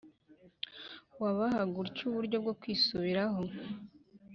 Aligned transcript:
wabahaga 1.21 1.75
utyo 1.83 2.03
uburyo 2.09 2.37
bwo 2.43 2.53
kwisubiraho. 2.59 3.41